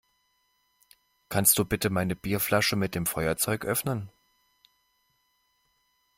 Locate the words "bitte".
1.63-1.91